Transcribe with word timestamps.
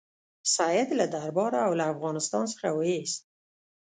سید 0.55 0.89
له 0.99 1.05
درباره 1.15 1.57
او 1.65 1.71
له 1.79 1.85
افغانستان 1.93 2.43
څخه 2.53 2.67
وایست. 2.77 3.21